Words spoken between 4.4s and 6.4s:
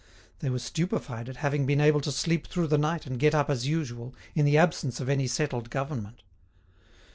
the absence of any settled government.